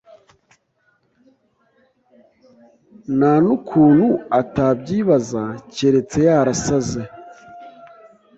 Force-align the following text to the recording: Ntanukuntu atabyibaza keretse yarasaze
Ntanukuntu 3.17 4.07
atabyibaza 4.39 5.43
keretse 5.75 6.19
yarasaze 6.27 7.01